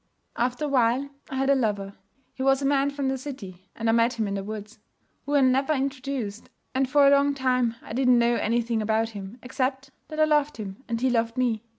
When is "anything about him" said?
8.37-9.37